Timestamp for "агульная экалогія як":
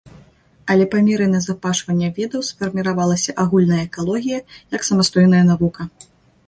3.45-4.91